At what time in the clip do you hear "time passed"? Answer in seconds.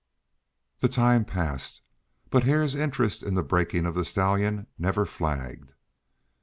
0.89-1.83